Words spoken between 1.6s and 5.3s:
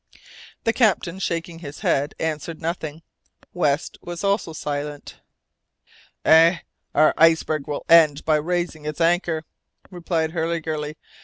head, answered nothing. West also was silent.